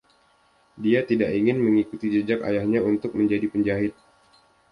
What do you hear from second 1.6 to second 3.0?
mengikuti jejak ayahnya